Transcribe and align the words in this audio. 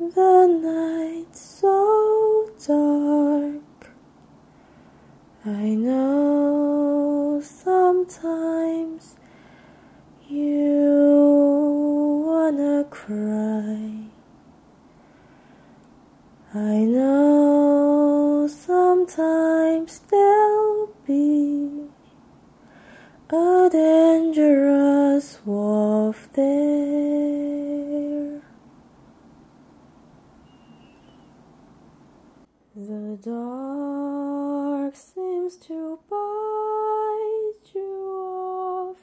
the 0.00 0.46
night's 0.48 1.40
so 1.40 2.50
dark. 2.66 3.92
I 5.44 5.74
know 5.76 7.40
sometimes 7.40 9.14
you 10.28 12.24
wanna 12.26 12.84
cry. 12.90 14.08
I 16.52 16.78
know 16.78 18.48
sometimes 18.48 20.00
there'll 20.10 20.31
dangerous 23.70 25.38
wolf 25.44 26.28
there. 26.32 28.40
The 32.74 33.18
dark 33.22 34.96
seems 34.96 35.56
to 35.68 35.98
bite 36.08 37.74
you 37.74 38.18
off. 38.18 38.96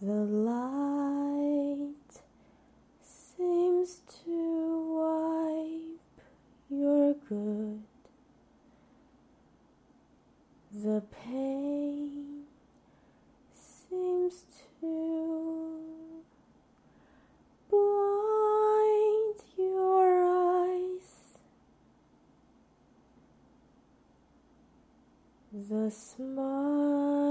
The 0.00 0.12
light 0.12 2.22
seems 3.02 4.00
to 4.24 4.38
wipe 4.98 6.20
your 6.70 7.14
good. 7.28 7.82
The 10.74 11.02
pain 11.24 12.44
seems 13.54 14.44
to 14.80 16.22
blind 17.70 19.38
your 19.58 20.24
eyes. 20.24 21.38
The 25.68 25.90
smile 25.90 27.21